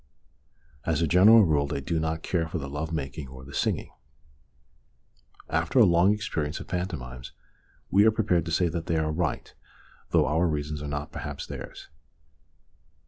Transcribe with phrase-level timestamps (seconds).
[0.83, 3.91] As a general rule they do not care for the love making or the singing;
[5.47, 7.33] after a long experience of pantomimes
[7.91, 9.53] we are prepared to say that they are right,
[10.09, 11.89] though our reasons are not perhaps theirs.